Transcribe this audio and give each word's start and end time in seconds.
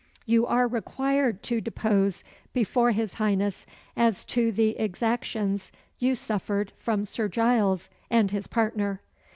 "You 0.25 0.47
are 0.47 0.67
required 0.67 1.43
to 1.43 1.61
depose 1.61 2.23
before 2.53 2.89
his 2.89 3.13
Highness 3.13 3.67
as 3.95 4.25
to 4.25 4.51
the 4.51 4.69
exactions 4.79 5.71
you 5.99 6.15
suffered 6.15 6.73
from 6.79 7.05
Sir 7.05 7.27
Giles 7.29 7.87
and 8.09 8.31
his 8.31 8.47
partner." 8.47 9.01